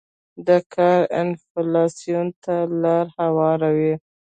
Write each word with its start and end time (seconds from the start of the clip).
دا 0.47 0.57
کار 0.73 0.99
انفلاسیون 1.21 2.27
ته 2.43 2.55
لار 2.81 3.05
هواروي. 3.19 3.93